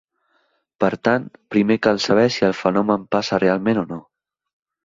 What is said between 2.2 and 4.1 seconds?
si el fenomen passa realment o no.